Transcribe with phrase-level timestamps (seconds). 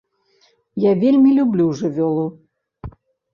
[0.85, 2.25] Я вельмі люблю жывёлу.